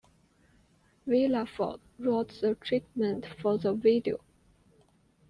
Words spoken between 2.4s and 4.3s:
the treatment for the video.